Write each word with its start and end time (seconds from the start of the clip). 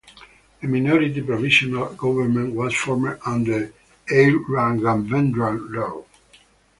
A 0.63 0.65
minority 0.67 1.21
provisional 1.21 1.93
government 1.93 2.55
was 2.55 2.73
formed 2.75 3.19
under 3.23 3.65
E. 4.11 4.31
Raghavendra 4.49 5.59
Rao. 5.75 6.05